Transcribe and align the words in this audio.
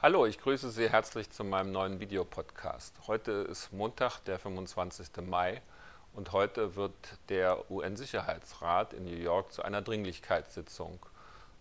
Hallo, 0.00 0.26
ich 0.26 0.38
grüße 0.38 0.70
Sie 0.70 0.88
herzlich 0.88 1.28
zu 1.28 1.42
meinem 1.42 1.72
neuen 1.72 1.98
Videopodcast. 1.98 2.94
Heute 3.08 3.32
ist 3.32 3.72
Montag, 3.72 4.20
der 4.20 4.38
25. 4.38 5.08
Mai 5.26 5.60
und 6.12 6.30
heute 6.30 6.76
wird 6.76 6.94
der 7.30 7.68
UN-Sicherheitsrat 7.68 8.92
in 8.92 9.06
New 9.06 9.16
York 9.16 9.52
zu 9.52 9.62
einer 9.62 9.82
Dringlichkeitssitzung 9.82 11.04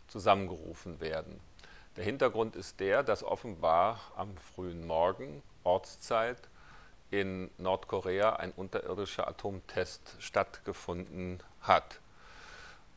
zusammengerufen 0.08 1.02
werden. 1.02 1.40
Der 1.96 2.04
Hintergrund 2.04 2.56
ist 2.56 2.80
der, 2.80 3.02
dass 3.02 3.24
offenbar 3.24 4.00
am 4.16 4.38
frühen 4.38 4.86
Morgen 4.86 5.42
Ortszeit 5.64 6.38
in 7.10 7.50
Nordkorea 7.58 8.36
ein 8.36 8.52
unterirdischer 8.52 9.28
Atomtest 9.28 10.16
stattgefunden 10.20 11.42
hat. 11.62 12.02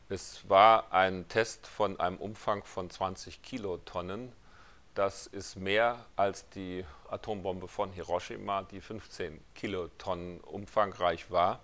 Es 0.07 0.47
war 0.47 0.93
ein 0.93 1.27
Test 1.29 1.65
von 1.65 1.99
einem 1.99 2.17
Umfang 2.17 2.63
von 2.63 2.91
20 2.91 3.41
Kilotonnen 3.41 4.31
das 4.95 5.27
ist 5.27 5.55
mehr 5.55 6.05
als 6.15 6.49
die 6.49 6.85
Atombombe 7.09 7.67
von 7.67 7.91
Hiroshima, 7.91 8.63
die 8.63 8.81
15 8.81 9.39
Kilotonnen 9.55 10.39
umfangreich 10.41 11.31
war. 11.31 11.61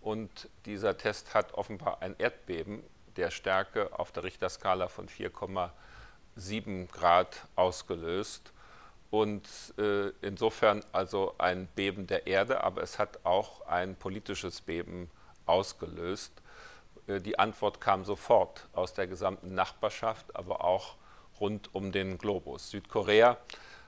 Und 0.00 0.48
dieser 0.66 0.96
Test 0.96 1.34
hat 1.34 1.54
offenbar 1.54 2.02
ein 2.02 2.14
Erdbeben 2.18 2.82
der 3.16 3.30
Stärke 3.30 3.98
auf 3.98 4.12
der 4.12 4.24
Richterskala 4.24 4.88
von 4.88 5.08
4,7 5.08 6.90
Grad 6.90 7.46
ausgelöst. 7.56 8.52
Und 9.10 9.48
äh, 9.78 10.08
insofern 10.22 10.84
also 10.92 11.36
ein 11.38 11.68
Beben 11.68 12.08
der 12.08 12.26
Erde, 12.26 12.64
aber 12.64 12.82
es 12.82 12.98
hat 12.98 13.24
auch 13.24 13.64
ein 13.66 13.94
politisches 13.94 14.60
Beben 14.60 15.08
ausgelöst. 15.46 16.32
Äh, 17.06 17.20
die 17.20 17.38
Antwort 17.38 17.80
kam 17.80 18.04
sofort 18.04 18.66
aus 18.72 18.92
der 18.92 19.06
gesamten 19.06 19.54
Nachbarschaft, 19.54 20.34
aber 20.34 20.64
auch 20.64 20.96
rund 21.40 21.74
um 21.74 21.92
den 21.92 22.18
Globus. 22.18 22.70
Südkorea 22.70 23.36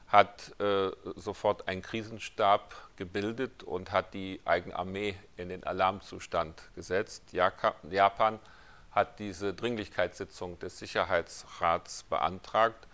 hat 0.09 0.59
äh, 0.61 0.91
sofort 1.17 1.67
einen 1.67 1.83
Krisenstab 1.83 2.75
gebildet 2.97 3.63
und 3.63 3.93
hat 3.93 4.15
die 4.15 4.41
eigene 4.45 4.77
Armee 4.77 5.17
in 5.37 5.49
den 5.49 5.65
Alarmzustand 5.65 6.71
gesetzt. 6.75 7.33
Japan 7.33 8.39
hat 8.93 9.19
diese 9.19 9.53
Dringlichkeitssitzung 9.53 10.59
des 10.59 10.79
Sicherheitsrats 10.79 12.05
beantragt. 12.05 12.87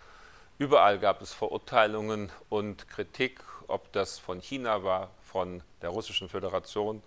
Überall 0.57 0.99
gab 0.99 1.21
es 1.21 1.33
Verurteilungen 1.33 2.31
und 2.49 2.87
Kritik, 2.89 3.41
ob 3.67 3.91
das 3.93 4.19
von 4.19 4.41
China 4.41 4.83
war, 4.83 5.11
von 5.21 5.63
der 5.81 5.89
Russischen 5.89 6.29
Föderation, 6.29 7.01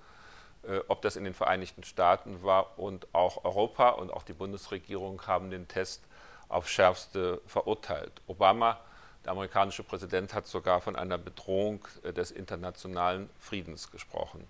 äh, 0.62 0.80
ob 0.88 1.02
das 1.02 1.16
in 1.16 1.24
den 1.24 1.34
Vereinigten 1.34 1.84
Staaten 1.84 2.42
war 2.42 2.78
und 2.78 3.06
auch 3.12 3.44
Europa 3.44 3.90
und 3.90 4.12
auch 4.12 4.22
die 4.22 4.32
Bundesregierung 4.32 5.26
haben 5.26 5.50
den 5.50 5.68
Test 5.68 6.02
aufs 6.48 6.70
Schärfste 6.70 7.40
verurteilt. 7.46 8.12
Obama, 8.26 8.78
der 9.24 9.32
amerikanische 9.32 9.82
Präsident, 9.82 10.34
hat 10.34 10.46
sogar 10.46 10.80
von 10.80 10.96
einer 10.96 11.18
Bedrohung 11.18 11.86
äh, 12.02 12.12
des 12.12 12.30
internationalen 12.30 13.30
Friedens 13.38 13.90
gesprochen. 13.90 14.46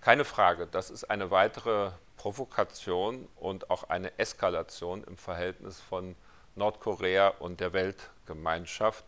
Keine 0.00 0.24
Frage, 0.24 0.66
das 0.66 0.90
ist 0.90 1.04
eine 1.04 1.30
weitere 1.30 1.90
Provokation 2.16 3.28
und 3.36 3.70
auch 3.70 3.88
eine 3.88 4.18
Eskalation 4.18 5.02
im 5.04 5.16
Verhältnis 5.16 5.80
von 5.80 6.14
Nordkorea 6.54 7.28
und 7.40 7.60
der 7.60 7.72
Weltgemeinschaft. 7.72 9.04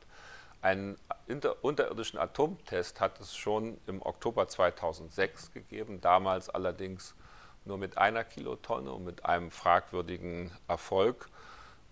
Einen 0.60 0.98
unterirdischen 1.62 2.18
Atomtest 2.18 3.00
hat 3.00 3.20
es 3.20 3.36
schon 3.36 3.78
im 3.86 4.02
Oktober 4.02 4.48
2006 4.48 5.52
gegeben, 5.52 6.00
damals 6.00 6.50
allerdings 6.50 7.14
nur 7.64 7.78
mit 7.78 7.96
einer 7.96 8.24
Kilotonne 8.24 8.90
und 8.90 9.04
mit 9.04 9.24
einem 9.24 9.50
fragwürdigen 9.52 10.50
Erfolg 10.66 11.28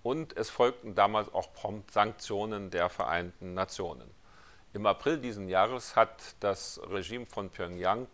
und 0.07 0.37
es 0.37 0.51
folgten 0.51 0.95
damals 0.95 1.35
auch 1.35 1.53
prompt 1.53 1.91
Sanktionen 1.91 2.71
der 2.71 2.89
Vereinten 2.89 3.55
Nationen. 3.55 4.09
Im 4.73 4.87
April 4.87 5.19
diesen 5.19 5.49
Jahres 5.49 5.97
hat 5.97 6.37
das 6.39 6.81
Regime 6.89 7.27
von 7.27 7.51
Pyongyang 7.51 8.07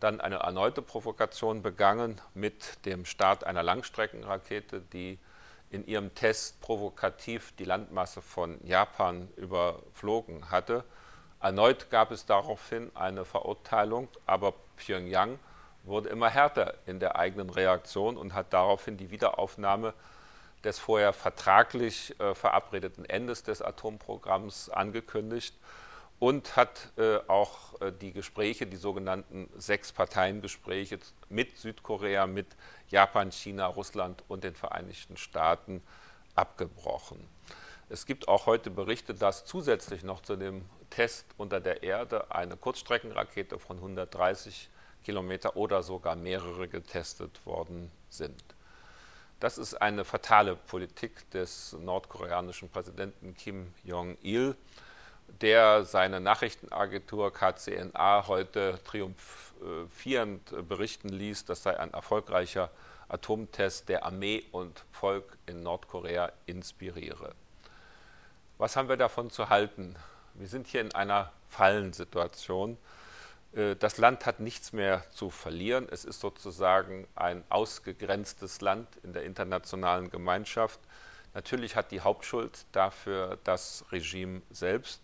dann 0.00 0.20
eine 0.20 0.38
erneute 0.38 0.82
Provokation 0.82 1.62
begangen 1.62 2.20
mit 2.34 2.84
dem 2.86 3.04
Start 3.04 3.44
einer 3.44 3.62
Langstreckenrakete, 3.62 4.80
die 4.80 5.20
in 5.70 5.86
ihrem 5.86 6.12
Test 6.12 6.60
provokativ 6.60 7.54
die 7.56 7.64
Landmasse 7.64 8.20
von 8.20 8.58
Japan 8.66 9.28
überflogen 9.36 10.50
hatte. 10.50 10.82
Erneut 11.40 11.88
gab 11.88 12.10
es 12.10 12.26
daraufhin 12.26 12.90
eine 12.96 13.24
Verurteilung, 13.24 14.08
aber 14.26 14.54
Pyongyang 14.76 15.38
wurde 15.84 16.08
immer 16.08 16.30
härter 16.30 16.74
in 16.86 16.98
der 16.98 17.14
eigenen 17.14 17.48
Reaktion 17.48 18.16
und 18.16 18.34
hat 18.34 18.52
daraufhin 18.52 18.96
die 18.96 19.12
Wiederaufnahme 19.12 19.94
des 20.64 20.78
vorher 20.78 21.12
vertraglich 21.12 22.18
äh, 22.20 22.34
verabredeten 22.34 23.04
Endes 23.04 23.42
des 23.42 23.62
Atomprogramms 23.62 24.70
angekündigt 24.70 25.54
und 26.18 26.56
hat 26.56 26.92
äh, 26.96 27.18
auch 27.28 27.80
äh, 27.80 27.92
die 27.92 28.12
Gespräche, 28.12 28.66
die 28.66 28.76
sogenannten 28.76 29.48
Sechs-Parteien-Gespräche 29.56 30.98
mit 31.28 31.56
Südkorea, 31.56 32.26
mit 32.26 32.46
Japan, 32.88 33.30
China, 33.30 33.66
Russland 33.66 34.24
und 34.28 34.44
den 34.44 34.54
Vereinigten 34.54 35.16
Staaten 35.16 35.82
abgebrochen. 36.34 37.18
Es 37.88 38.04
gibt 38.04 38.28
auch 38.28 38.46
heute 38.46 38.70
Berichte, 38.70 39.14
dass 39.14 39.44
zusätzlich 39.44 40.02
noch 40.02 40.20
zu 40.20 40.36
dem 40.36 40.64
Test 40.90 41.26
unter 41.36 41.60
der 41.60 41.82
Erde 41.82 42.30
eine 42.30 42.56
Kurzstreckenrakete 42.56 43.58
von 43.58 43.76
130 43.76 44.68
Kilometer 45.04 45.56
oder 45.56 45.82
sogar 45.82 46.16
mehrere 46.16 46.68
getestet 46.68 47.46
worden 47.46 47.90
sind. 48.10 48.42
Das 49.40 49.56
ist 49.56 49.74
eine 49.74 50.04
fatale 50.04 50.56
Politik 50.56 51.30
des 51.30 51.72
nordkoreanischen 51.74 52.68
Präsidenten 52.70 53.36
Kim 53.36 53.72
Jong-il, 53.84 54.56
der 55.40 55.84
seine 55.84 56.18
Nachrichtenagentur 56.18 57.32
KCNA 57.32 58.26
heute 58.26 58.80
triumphierend 58.82 60.68
berichten 60.68 61.10
ließ, 61.10 61.44
das 61.44 61.62
sei 61.62 61.78
ein 61.78 61.92
erfolgreicher 61.92 62.68
Atomtest, 63.08 63.88
der 63.88 64.04
Armee 64.04 64.44
und 64.50 64.84
Volk 64.90 65.38
in 65.46 65.62
Nordkorea 65.62 66.32
inspiriere. 66.46 67.32
Was 68.56 68.74
haben 68.74 68.88
wir 68.88 68.96
davon 68.96 69.30
zu 69.30 69.48
halten? 69.50 69.94
Wir 70.34 70.48
sind 70.48 70.66
hier 70.66 70.80
in 70.80 70.92
einer 70.96 71.30
Fallensituation. 71.48 72.76
Äh, 73.52 73.76
das 73.76 73.98
Land 73.98 74.26
hat 74.26 74.40
nichts 74.40 74.72
mehr 74.72 75.04
zu 75.10 75.30
verlieren. 75.30 75.88
Es 75.90 76.04
ist 76.04 76.20
sozusagen 76.20 77.06
ein 77.14 77.44
ausgegrenztes 77.48 78.60
Land 78.60 78.88
in 79.02 79.12
der 79.12 79.24
internationalen 79.24 80.10
Gemeinschaft. 80.10 80.80
Natürlich 81.34 81.76
hat 81.76 81.90
die 81.90 82.00
Hauptschuld 82.00 82.66
dafür 82.72 83.38
das 83.44 83.84
Regime 83.92 84.42
selbst. 84.50 85.00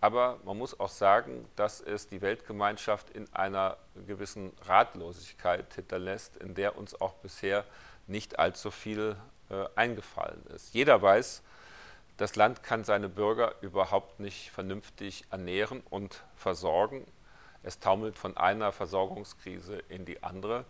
Aber 0.00 0.38
man 0.44 0.58
muss 0.58 0.78
auch 0.78 0.90
sagen, 0.90 1.48
dass 1.56 1.80
es 1.80 2.06
die 2.08 2.20
Weltgemeinschaft 2.20 3.08
in 3.10 3.32
einer 3.32 3.78
gewissen 4.06 4.52
Ratlosigkeit 4.66 5.72
hinterlässt, 5.72 6.36
in 6.36 6.54
der 6.54 6.76
uns 6.76 7.00
auch 7.00 7.14
bisher 7.14 7.64
nicht 8.06 8.38
allzu 8.38 8.70
viel 8.70 9.16
äh, 9.48 9.64
eingefallen 9.76 10.44
ist. 10.54 10.74
Jeder 10.74 11.00
weiß, 11.00 11.42
das 12.18 12.36
Land 12.36 12.62
kann 12.62 12.84
seine 12.84 13.08
Bürger 13.08 13.54
überhaupt 13.62 14.20
nicht 14.20 14.50
vernünftig 14.50 15.24
ernähren 15.30 15.82
und 15.88 16.22
versorgen. 16.36 17.06
Es 17.64 17.80
taumelt 17.80 18.18
von 18.18 18.36
einer 18.36 18.72
Versorgungskrise 18.72 19.82
in 19.88 20.04
die 20.04 20.22
andere. 20.22 20.64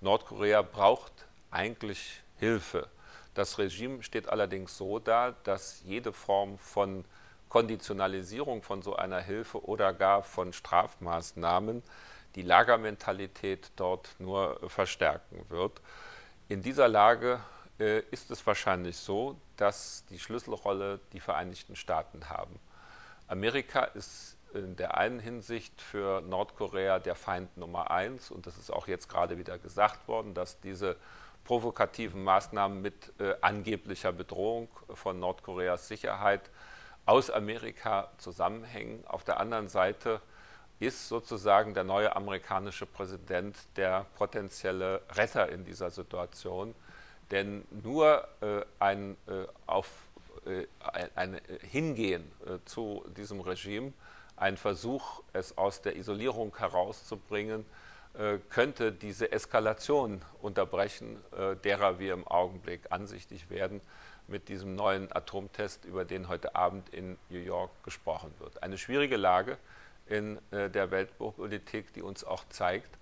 Nordkorea 0.00 0.62
braucht 0.62 1.12
eigentlich 1.50 2.22
Hilfe. 2.38 2.88
Das 3.34 3.58
Regime 3.58 4.02
steht 4.02 4.28
allerdings 4.28 4.76
so 4.76 4.98
da, 4.98 5.32
dass 5.44 5.82
jede 5.84 6.12
Form 6.12 6.58
von 6.58 7.04
Konditionalisierung 7.50 8.62
von 8.62 8.80
so 8.80 8.96
einer 8.96 9.20
Hilfe 9.20 9.62
oder 9.64 9.92
gar 9.92 10.22
von 10.22 10.52
Strafmaßnahmen 10.52 11.82
die 12.34 12.42
Lagermentalität 12.42 13.70
dort 13.76 14.14
nur 14.18 14.58
verstärken 14.68 15.44
wird. 15.48 15.80
In 16.48 16.62
dieser 16.62 16.88
Lage 16.88 17.40
äh, 17.78 18.00
ist 18.10 18.30
es 18.30 18.46
wahrscheinlich 18.46 18.96
so, 18.96 19.36
dass 19.56 20.04
die 20.10 20.18
Schlüsselrolle 20.18 21.00
die 21.12 21.20
Vereinigten 21.20 21.76
Staaten 21.76 22.28
haben. 22.28 22.58
Amerika 23.26 23.84
ist 23.84 24.36
in 24.54 24.76
der 24.76 24.96
einen 24.96 25.20
Hinsicht 25.20 25.80
für 25.80 26.20
Nordkorea 26.22 26.98
der 26.98 27.14
Feind 27.14 27.56
Nummer 27.56 27.90
eins. 27.90 28.30
Und 28.30 28.46
das 28.46 28.56
ist 28.58 28.70
auch 28.70 28.88
jetzt 28.88 29.08
gerade 29.08 29.38
wieder 29.38 29.58
gesagt 29.58 30.08
worden, 30.08 30.34
dass 30.34 30.60
diese 30.60 30.96
provokativen 31.44 32.22
Maßnahmen 32.22 32.80
mit 32.80 33.12
äh, 33.18 33.34
angeblicher 33.40 34.12
Bedrohung 34.12 34.68
von 34.94 35.18
Nordkoreas 35.18 35.88
Sicherheit 35.88 36.50
aus 37.06 37.30
Amerika 37.30 38.08
zusammenhängen. 38.18 39.04
Auf 39.06 39.24
der 39.24 39.40
anderen 39.40 39.68
Seite 39.68 40.20
ist 40.78 41.08
sozusagen 41.08 41.74
der 41.74 41.84
neue 41.84 42.14
amerikanische 42.14 42.86
Präsident 42.86 43.56
der 43.76 44.06
potenzielle 44.16 45.02
Retter 45.12 45.48
in 45.50 45.64
dieser 45.64 45.90
Situation. 45.90 46.74
Denn 47.30 47.64
nur 47.70 48.26
äh, 48.40 48.62
ein, 48.78 49.16
äh, 49.26 49.46
auf, 49.66 49.88
äh, 50.46 50.66
ein, 50.92 51.10
ein 51.14 51.40
Hingehen 51.62 52.30
äh, 52.46 52.58
zu 52.64 53.04
diesem 53.16 53.40
Regime 53.40 53.92
ein 54.40 54.56
Versuch, 54.56 55.22
es 55.32 55.56
aus 55.58 55.82
der 55.82 55.96
Isolierung 55.96 56.56
herauszubringen, 56.56 57.66
äh, 58.14 58.38
könnte 58.48 58.90
diese 58.90 59.30
Eskalation 59.30 60.22
unterbrechen, 60.40 61.22
äh, 61.36 61.56
derer 61.56 61.98
wir 61.98 62.14
im 62.14 62.26
Augenblick 62.26 62.90
ansichtig 62.90 63.50
werden. 63.50 63.80
mit 64.26 64.48
diesem 64.48 64.76
neuen 64.76 65.10
Atomtest, 65.10 65.84
über 65.84 66.04
den 66.04 66.28
heute 66.28 66.54
Abend 66.54 66.88
in 66.90 67.18
New 67.30 67.40
York 67.40 67.72
gesprochen 67.82 68.32
wird. 68.38 68.62
Eine 68.62 68.78
schwierige 68.78 69.16
Lage 69.16 69.58
in 70.06 70.38
äh, 70.52 70.70
der 70.70 70.92
Weltpolitik, 70.92 71.92
die 71.94 72.02
uns 72.02 72.22
auch 72.22 72.44
zeigt, 72.48 72.96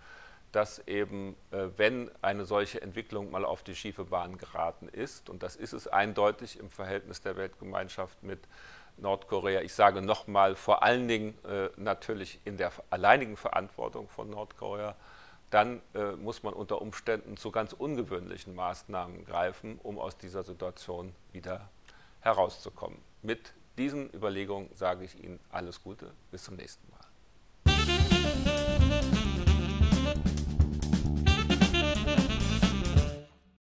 dass 0.52 0.78
eben, 0.86 1.36
wenn 1.50 2.10
eine 2.22 2.46
solche 2.46 2.80
Entwicklung 2.80 3.30
mal 3.30 3.44
auf 3.44 3.62
die 3.62 3.76
schiefe 3.76 4.04
Bahn 4.04 4.38
geraten 4.38 4.88
ist, 4.88 5.28
und 5.28 5.42
das 5.42 5.54
ist 5.54 5.74
es 5.74 5.86
eindeutig 5.86 6.58
im 6.58 6.70
Verhältnis 6.70 7.20
der 7.20 7.36
Weltgemeinschaft 7.36 8.22
mit 8.22 8.40
Nordkorea, 9.00 9.62
ich 9.62 9.74
sage 9.74 10.02
nochmal, 10.02 10.56
vor 10.56 10.82
allen 10.82 11.08
Dingen 11.08 11.38
äh, 11.44 11.68
natürlich 11.76 12.40
in 12.44 12.56
der 12.56 12.72
alleinigen 12.90 13.36
Verantwortung 13.36 14.08
von 14.08 14.30
Nordkorea, 14.30 14.96
dann 15.50 15.80
äh, 15.94 16.12
muss 16.12 16.42
man 16.42 16.52
unter 16.54 16.82
Umständen 16.82 17.36
zu 17.36 17.50
ganz 17.50 17.72
ungewöhnlichen 17.72 18.54
Maßnahmen 18.54 19.24
greifen, 19.24 19.78
um 19.82 19.98
aus 19.98 20.18
dieser 20.18 20.42
Situation 20.42 21.14
wieder 21.32 21.68
herauszukommen. 22.20 22.98
Mit 23.22 23.52
diesen 23.78 24.12
Überlegungen 24.12 24.68
sage 24.74 25.04
ich 25.04 25.22
Ihnen 25.22 25.40
alles 25.50 25.82
Gute, 25.82 26.12
bis 26.30 26.44
zum 26.44 26.56
nächsten 26.56 26.86
Mal. 26.90 26.98